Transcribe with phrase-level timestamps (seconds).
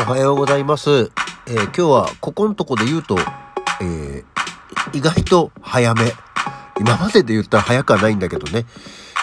[0.00, 1.10] おはようございます。
[1.48, 3.16] えー今日はここのとこで言うと、
[3.80, 4.24] えー
[4.96, 6.12] 意外と早め。
[6.78, 8.64] 今までで言ったら早くはないんだけどね。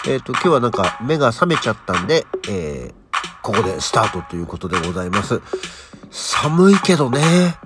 [0.06, 2.92] えっ、と、今日はなんか目が覚めちゃったんで、え
[3.42, 5.40] ここでスタートということでございます。
[6.10, 7.56] 寒いけどね。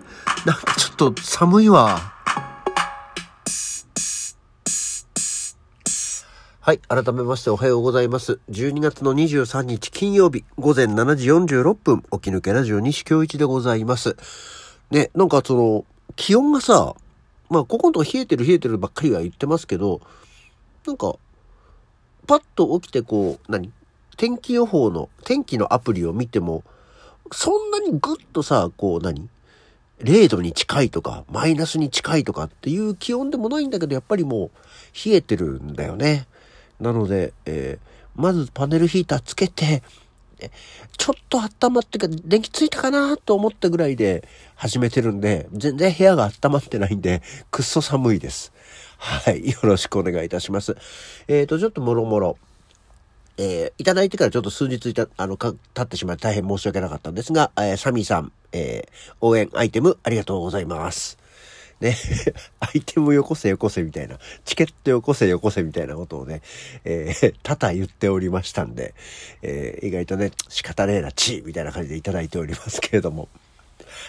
[0.46, 2.14] なんかちょっと寒いわ。
[6.70, 6.78] はい。
[6.86, 8.38] 改めましておはようございます。
[8.48, 14.14] 12月の23日金曜日午前7時46分、起き抜けラジオ西京一でございます。
[14.92, 16.94] ね、なんかその、気温がさ、
[17.48, 20.00] まあ、ここのとこ冷えてる冷えてるばっかりは言ってますけど、
[20.86, 21.16] なんか、
[22.28, 23.72] パッと起きてこう、何
[24.16, 26.62] 天気予報の、天気のアプリを見ても、
[27.32, 29.28] そんなにぐっとさ、こう何
[30.02, 34.50] ?0 度に近いとか、マイナスに近いとかっていう気温でもないんだけど、やっぱりもう
[35.04, 36.28] 冷えてるんだよね。
[36.80, 39.82] なので、えーまずパネルヒーターつけて、
[40.96, 48.52] ちょっと温まってか、電気ついたかなと思ったぐらいで始めてるんで、全然部屋が温まってないんで、くっそ寒いです。
[48.98, 49.48] はい。
[49.50, 50.76] よろしくお願いいたします。
[51.28, 52.36] えっ、と、ちょっともろもろ。
[53.38, 61.19] えーいただいてからちょっと数日いた、あの、か、経ってしまい大変申し訳なかったんですが、えーサミーさん、えー応援アイテムありがとうございます。
[61.80, 61.96] ね、
[62.60, 66.42] アイテムよこせよこせみたいな、チケットよこせよこせみたいなことをね、
[66.84, 68.94] えー 多々言っておりましたんで、
[69.42, 73.28] えー意外とね、仕方ねえな、チーみたいな感じでいただいておりますけれども、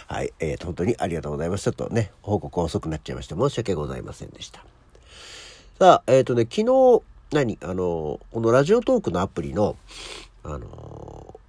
[0.08, 1.64] はい、えー本当にありがとうございます。
[1.64, 4.66] ちょっとね、報告遅くなっちゃいまして申し訳ございませんでした。
[5.80, 9.78] さあ、えっ、とね、昨日、何あの、このラジオトークのアプリの、
[10.44, 11.40] あの、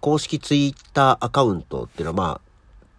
[0.00, 2.49] 公式ツイッターアカウントっていうのは、まあ、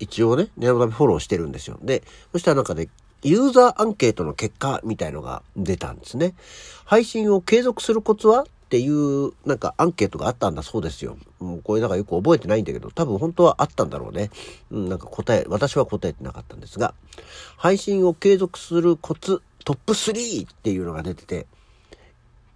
[0.02, 1.78] 一応ね、念のためフォローしてるんですよ。
[1.82, 2.90] で、そしたらなんかね、
[3.24, 6.34] ユーザーアンケートの結果みたいのが出たんですね。
[6.86, 11.18] 配信を継続するコツはっていう、なんかアンケートがあったんだそうですよ。
[11.40, 14.32] もうこれなんかよく覚えてないんだけど、多分本当はあったんだろうね。
[14.72, 16.96] うん、なんか答え、私は答えてなかったんですが、
[17.58, 21.48] 配信を継続するコツトップ3っていうのが出てて、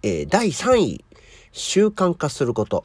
[0.02, 1.04] えー第3位、
[1.52, 2.84] 習慣化すること。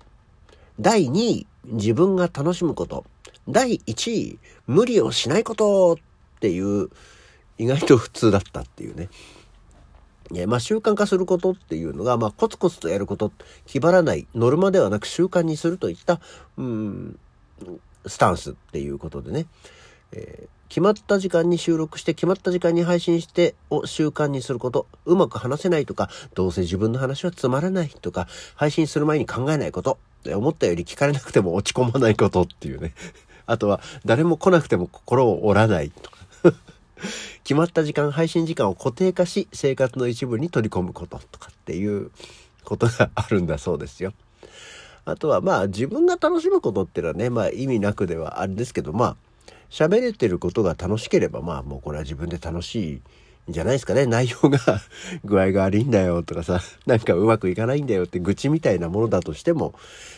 [0.79, 3.05] 第2位、自分が楽しむこと。
[3.47, 6.89] 第1位、無理をしないことっていう、
[7.57, 9.09] 意外と普通だったっていうね。
[10.33, 13.31] えーまあ、習慣化することっていうのが、まあ、コツコツとやること、
[13.65, 16.21] 気張らない、ノルマではなく習慣にするといった、
[16.57, 17.19] うん、
[18.05, 19.47] スタンスっていうことでね。
[20.13, 32.93] えー決まった時間に収録して決まった時間に配信してを習慣にすることうまく話せないとかどうせ自分の話はつまらないとか配信する前に考えないこと思ったより聞かれなくても落ち込まないことっていうね
[33.45, 36.17] あとは誰も来なくても心を折らないとか。
[37.43, 42.11] 決まった時間配信時間を固定化し生活の一部に取り込むこととかっていう
[42.63, 44.13] ことがあるんだそうですよ。
[45.05, 49.15] あとはまあ自分が楽しむことっていうのはねまあ意味なくではあれですけどまあ
[49.69, 53.01] 喋れてることが楽しければまあもうこれは自分で楽し
[53.47, 54.05] いんじゃないですかね。
[54.05, 54.59] 内容が
[55.23, 59.73] 具合が悪いんだよとかさなんかうまくいかないんだよって愚痴みたいなものだとしても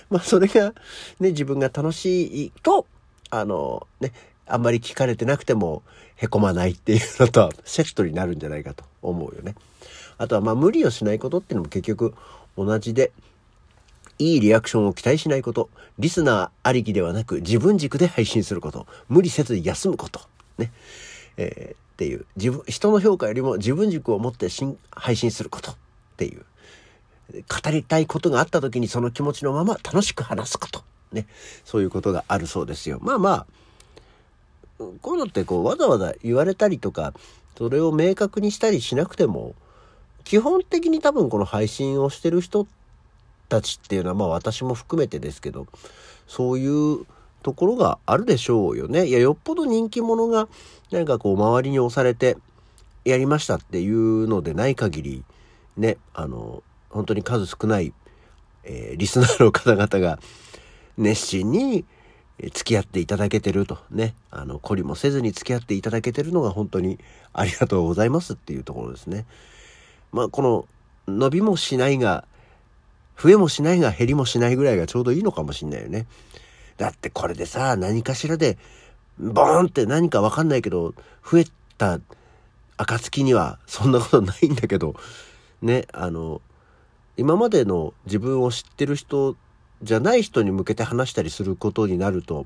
[0.09, 0.73] まあそれが
[1.19, 2.87] ね自分が楽しいと
[3.35, 4.11] あのね
[4.45, 5.81] あんまり聞かれてなくても
[6.15, 9.55] へこまないっていうのとセットになるんじゃないかと思うよね。
[10.17, 12.13] あとはまあ無理をしないことっていうのも結局
[12.57, 13.11] 同じで
[14.19, 20.21] いいリアクションを期待しないこと、リスナーありきではなく自分軸で配信すること、無理せず休むこと、
[20.57, 20.71] ね。
[21.37, 24.47] えーっていう、自分、人の評価よりも自分軸を持って
[24.91, 25.75] 配信することっ
[26.17, 26.43] ていう、
[27.31, 30.83] 語りたいことがあった時にその気持ちのまま楽しく話すこと、
[31.13, 31.27] ね。
[31.65, 32.99] そういうことがあるそうですよ。
[33.01, 33.45] まあまあ、
[35.01, 37.13] こういうのってこうわざわざ言われたりとか、
[37.57, 39.55] それを明確にしたりしなくても、
[40.23, 42.67] 基本的に多分この配信をしてる人
[43.49, 45.67] たちっていうのはまあ私も含めてですけど
[46.27, 47.05] そういう
[47.43, 49.05] ところがあるでしょうよね。
[49.05, 50.47] いやよっぽど人気者が
[50.91, 52.37] なんかこう周りに押されて
[53.03, 55.23] やりましたっていうのでない限り
[55.75, 57.93] ねあの本当に数少ない、
[58.63, 60.19] えーリスナーの方々が
[60.97, 61.85] 熱心に
[62.39, 66.99] 付き合っていただけてるとねあの懲りもせずに付き合っていただけてるのが本当に
[67.31, 69.25] ありがとうございますっていうところですね。
[70.11, 70.67] まあこの
[71.07, 72.25] 伸びもしないが
[73.21, 76.07] 増えもしないが減りもしないぐらいがちょうどいいのかもしんないよね。
[76.77, 78.57] だってこれでさ、何かしらで、
[79.19, 80.93] ボーンって何かわかんないけど、
[81.23, 81.45] 増え
[81.77, 81.99] た
[82.77, 84.95] 暁にはそんなことないんだけど、
[85.61, 86.41] ね、あの、
[87.15, 89.37] 今までの自分を知ってる人
[89.83, 92.45] じゃない人に向けて話したりすることになると、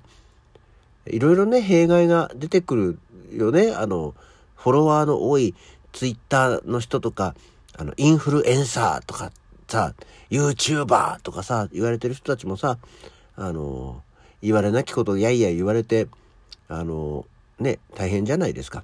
[1.05, 2.99] いろいろね、弊害が出てくる
[3.31, 3.73] よね。
[3.73, 4.15] あの、
[4.55, 5.55] フォロワーの多い
[5.93, 7.35] ツイッターの人とか、
[7.77, 9.31] あの、インフルエンサーとか
[9.67, 9.93] さ、
[10.29, 12.77] YouTuber とかさ、言われてる人たちもさ、
[13.35, 14.01] あの、
[14.41, 16.07] 言われなきことやいや言われて、
[16.67, 17.25] あの、
[17.59, 18.83] ね、大変じゃないですか。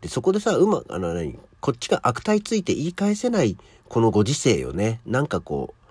[0.00, 3.56] で、そこでさ、うま、あの何、こっちが悪態ついて言い返せない、
[3.88, 5.00] このご時世よね。
[5.06, 5.83] なんかこう、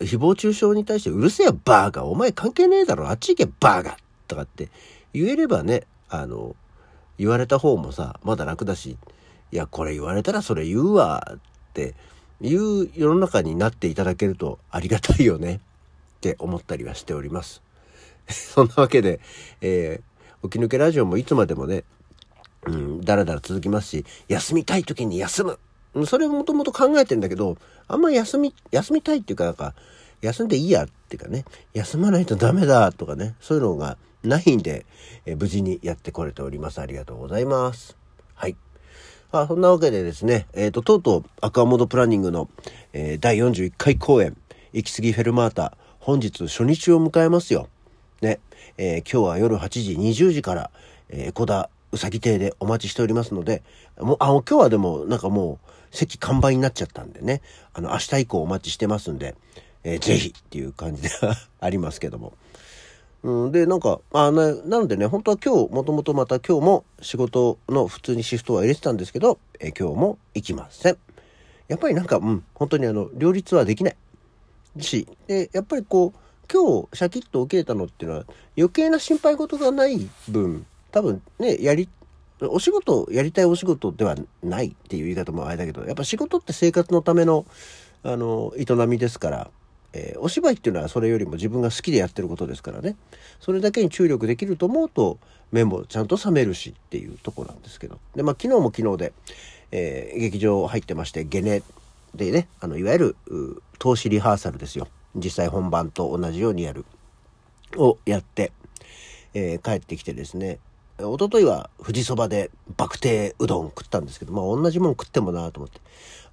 [0.00, 3.96] 誹謗中傷に対してうるせえバーガー、お前関係ねえだろ、あっち行けバーガー
[4.28, 4.68] とかって
[5.12, 6.54] 言えればね、あの、
[7.18, 8.96] 言われた方もさ、まだ楽だし、
[9.50, 11.38] いや、これ言われたらそれ言うわっ
[11.72, 11.94] て
[12.40, 17.62] いう世の中になっていただけるとありがたいよねって思ったりはしております。
[18.28, 19.20] そんなわけで、
[19.60, 21.84] えー、起き抜けラジオもいつまでもね、
[22.66, 25.58] うん、だらだら続きますし、休みたい時に休む。
[26.06, 27.56] それをもともと考えてんだけど、
[27.86, 29.74] あんま休み、休みたいっていうかなんか、
[30.20, 31.44] 休んでいいやっていうかね、
[31.74, 34.84] 休まないとダメだとかね、そういうのがないんで、
[35.26, 36.80] え、無事にやってこれております。
[36.80, 37.96] ありがとうございます。
[38.34, 38.56] はい。
[39.30, 42.48] あそんなわけでですね、えっ、ー、と、とうとうアクアモードプランニングの、
[42.92, 44.36] えー、第41回公演、
[44.72, 47.68] 行き過ぎフェルマータ、本日初日を迎えますよ。
[48.22, 48.40] ね、
[48.76, 50.70] えー、今日は夜8時20時から、
[51.10, 53.62] えー、小田うさぎ亭でお待ちしておりますので、
[53.98, 57.40] もう、あ、今日はでも、なんかもう、席完売になっちゃったんでね、
[57.72, 59.34] あの、明日以降お待ちしてますんで、
[59.84, 62.34] えー、ぜひっていう感じでは ありますけども。
[63.22, 70.98] うん、で、なんか、あな、なのでね、本当は今日、もともとまた今日も仕事の普通にシフトは入れてたんですけど、えー、今日も行きません。
[71.68, 73.96] やっぱりなんか、うん、本当にあの、両立はできない。
[74.78, 76.18] し、で、やっぱりこう、
[76.50, 78.24] 今日シャキッと受けたのっていうのは
[78.56, 80.64] 余計な心配事がない分、
[80.98, 81.88] 多分ね、やり、
[82.40, 87.46] お仕事、やりたいお仕事ではないっていう言い方もあれだけど、やっぱ仕事って生活のための、
[88.02, 89.50] あの、営みですから、
[89.92, 92.96] えー、お芝居っていうのはそれよりも自分が好きでやってることですからね。
[93.38, 95.18] それだけに注力できると思うと、
[95.52, 97.98] 目もちゃんと覚めるしっていうとこなんですけど。
[98.16, 99.12] で、まあ昨日も昨日で、
[99.70, 101.62] えー、劇場入ってまして、ゲネ
[102.16, 103.16] でね、あの、いわゆる、
[103.78, 104.88] 投資リハーサルですよ。
[105.14, 106.84] 実際本番と同じようにやる。
[107.76, 108.52] をやって、
[109.34, 110.58] えー、帰ってきてですね、
[111.00, 115.80] 一昨日は富士そばでバクテーうどん食ったんですけど、まあ同じもん食ってもなと思って。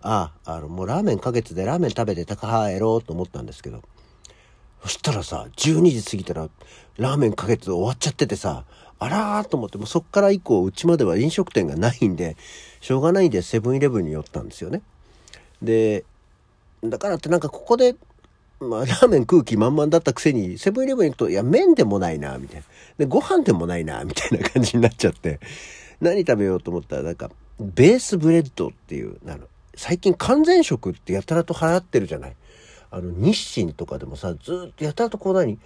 [0.02, 3.84] ああ、あの、もうラーメンか月でラーメン食べて高はやろうと思ったんですけど、
[4.82, 6.50] そしたらさ、12時過ぎたら
[6.98, 8.66] ラーメンか月終わっちゃっててさ、
[8.98, 12.36] あらーと思って、もうそっから以降、うちまでは飲食店がないんで、
[12.82, 14.82] しょうがないんでセブンイレブンに寄ったんですよね。
[15.62, 16.06] で、
[16.84, 17.96] だからってなんかここで
[18.60, 22.66] まあ、ラーメン食う気満々だったくせに、セブンイレブン行くと、いや、麺でもないな、みたいな。
[22.98, 25.40] で、ご飯でもないな、みたいな感じになっちゃって、
[26.00, 27.30] 何食べようと思ったら、なんか、
[27.60, 32.36] ベースブレッドっていう、あの、最近完全食ってやたらと流行ってるじゃない
[32.92, 35.60] あの、日清とかでもさ、ずっとやたらとこう何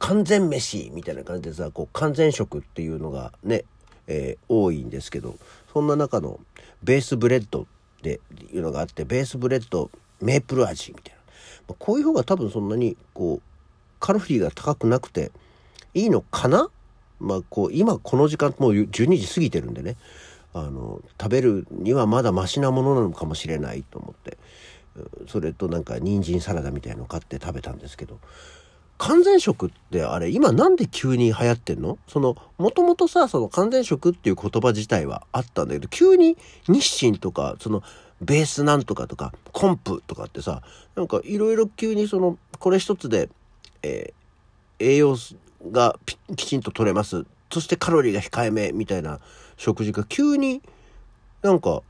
[0.00, 3.64] 完全飯みたいな感じでさ、こう、完全食っていうのがね、
[4.08, 5.36] えー、多いんですけど、
[5.72, 6.40] そんな中の
[6.82, 7.66] ベースブレッドっ
[8.02, 8.20] て
[8.52, 9.90] いうのがあって、ベースブレッド
[10.20, 11.21] メープル味みたいな。
[11.72, 13.42] こういう方が多分そんなにこう
[14.00, 15.30] カロリーが高くなくて
[15.94, 16.68] いいのかな？
[17.20, 19.96] まあこう今この時間もう12時過ぎてるんでね。
[20.54, 24.38] あの食べるにはまだマシなものなのかもしれないと思って。
[25.26, 28.18] それとなんか人参サラダみたいの買って食べたんですけど。
[28.98, 31.98] 完全食ってあれ今なんで急に流行ってんの？
[32.06, 36.36] そのもともとさその完全食っていう言葉自体はあったんだけど急に
[36.68, 37.82] 日清とかその
[38.22, 40.62] ベースなんとかとか、コンプとかってさ、
[40.96, 43.28] なんかいろいろ急にその、これ一つで、
[43.82, 45.16] えー、栄養
[45.70, 45.98] が
[46.36, 47.24] きちんと取れます。
[47.50, 49.20] そしてカロリーが控えめみたいな
[49.56, 50.62] 食事が急に
[51.42, 51.82] なんか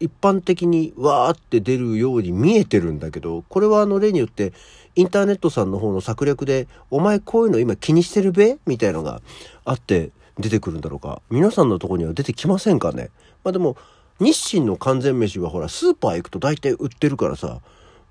[0.00, 4.52] 一般的にわーって出るように見えてるんだけど、これはあの例によって
[4.94, 8.56] インターネットさんの方の策略で、お前こういうの今気にしてるべ？
[8.66, 9.20] みたいのが
[9.64, 11.20] あって出てくるんだろうか。
[11.30, 13.10] 皆さんのとこには出てきませんかね？
[13.44, 13.76] まあでも、
[14.20, 17.60] 日清の完全飯はほら、スーパー行くと大体売ってるからさ、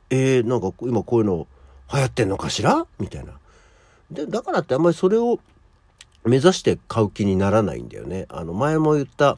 [0.09, 1.47] えー、なんか今こういうの
[1.91, 2.85] 流行ってんのかしら？
[2.99, 3.33] みたいな。
[4.11, 5.39] で、だからってあんまりそれを
[6.23, 8.25] 目指して買う気にならないんだよね。
[8.29, 9.37] あの、前も言った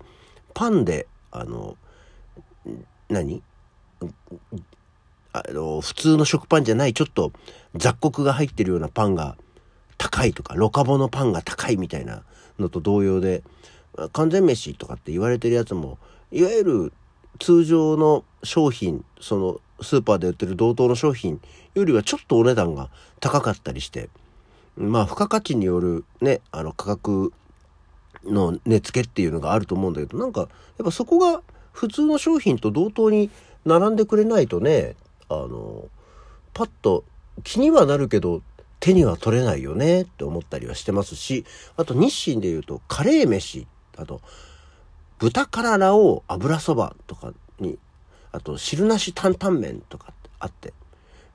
[0.54, 1.78] パンで、あの、
[3.10, 3.42] 何？
[5.34, 7.32] あの、普通の食パンじゃないちょっと
[7.76, 9.38] 雑穀が入ってるようなパンが
[9.98, 12.24] 高いとか、ロカボのパンが高いみたいな
[12.60, 13.44] のと同様で、
[14.14, 15.98] 完全飯とかって言われてるやつも、
[16.32, 16.94] いわゆる
[17.40, 21.40] 通常の商品、そのスーパーで売ってる同等の商品
[21.76, 24.10] よりはちょっとお値段が高かったりして、
[24.76, 27.32] まあ付加価値によるね、あの価格
[28.26, 30.50] の値付けっていうのがあると思うんだけど、なんかやっ
[30.84, 31.42] ぱそこが
[31.72, 33.30] 普通の商品と同等に
[33.66, 34.96] 並んでくれないとね、
[35.30, 35.86] あの、
[36.54, 37.04] パッと
[37.44, 38.42] 気にはなるけど
[38.80, 44.22] 手には取れないよねって思ったりはしてますし、あと日清で言うとカレー飯、あと
[45.20, 47.78] 豚からラオ油そばとかに、
[48.32, 50.74] あと汁なし担々麺とかってあって、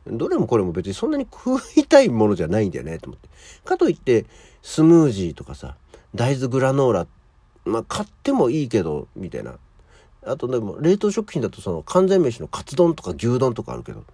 [0.07, 3.29] どれもこれも別にそんなに食いたいものじゃないんだよね、と思って。
[3.65, 4.27] かといって、
[4.63, 5.77] スムージーとかさ、
[6.15, 7.07] 大豆グラノーラ、
[7.65, 9.55] まあ買ってもいいけど、みたいな。
[10.25, 14.05] あとでも、冷凍食品だとその完全飯のカツ丼とか牛丼とかあるけど、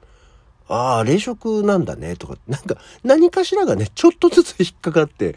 [0.68, 5.36] ああ、冷食なんだね、とか、なんか、何かしらがね、ちょっとずつ引っかかって、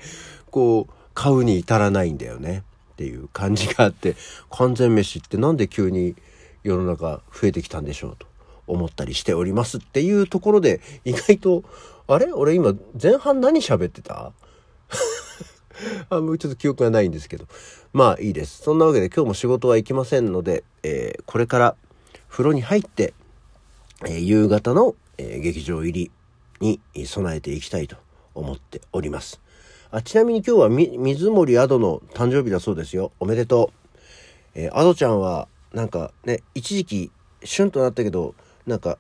[0.50, 4.16] こう、買うに至らないんだよね、っていう感じがあって、
[4.52, 6.16] 完全飯ってなんで急に
[6.64, 8.28] 世の中増えてきたんでしょうと
[8.68, 11.64] 思ったりしておりますっていうところで、意外と、
[12.08, 12.32] あれ？
[12.34, 14.34] 俺今前半何喋ってた？
[16.10, 17.48] あもうちょっと記憶がないんですけど。
[17.94, 18.62] まあいいです。
[18.62, 21.76] そんなわけで今日も仕事は行きませんので、えー、これから
[22.30, 23.14] 風呂に入って、
[24.06, 26.12] えー、夕方の、えー、劇場入り
[26.60, 27.98] に備えていきたいと
[28.34, 29.42] 思っております。
[29.94, 33.12] あちなみに今日は水森アドの誕生日だそうですよ。
[33.20, 33.74] おめでと
[34.56, 34.60] う。
[34.60, 37.12] えー、アドちゃんはなんかね、一時期
[37.44, 38.34] 旬となったけど、
[38.66, 38.98] なんか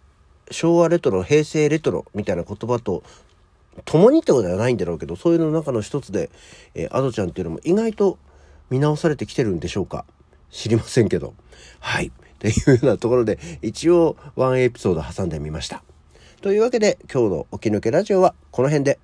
[0.51, 3.03] 昭和レトロ、平成レトロみたいな言葉と
[3.85, 6.29] 共にってことではないんだろうけど、そういうの中の一つで、
[6.75, 8.17] えー、アドちゃんっていうのも意外と
[8.69, 10.03] 見直されてきてるんでしょうか？
[10.49, 11.33] 知りませんけど。
[11.79, 12.11] はい。
[12.39, 15.83] というようなところで、一応ワンエピソード挟んでみました。
[16.41, 18.99] というわけで、今日の起き抜けラジオはこの辺で、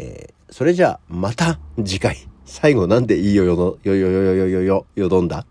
[0.00, 2.16] えー、それじゃあまた次回。
[2.46, 5.46] 最後なんでいいよよ、よよよよよよよよどんだ